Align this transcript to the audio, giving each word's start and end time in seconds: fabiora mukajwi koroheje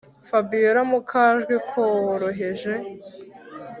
fabiora 0.27 0.81
mukajwi 0.91 1.53
koroheje 1.69 2.71